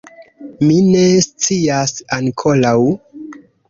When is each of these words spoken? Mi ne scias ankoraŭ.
Mi 0.69 0.77
ne 0.87 1.03
scias 1.27 1.97
ankoraŭ. 2.21 2.77